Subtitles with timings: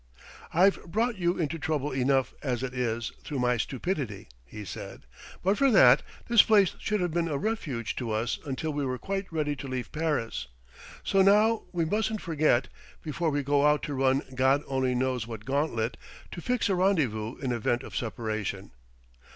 [0.51, 5.05] "I've brought you into trouble enough, as it is, through my stupidity," he said;
[5.43, 8.97] "but for that, this place should have been a refuge to us until we were
[8.97, 10.47] quite ready to leave Paris.
[11.03, 12.67] So now we mustn't forget,
[13.03, 15.97] before we go out to run God only knows what gauntlet,
[16.31, 18.71] to fix a rendezvous in event of separation....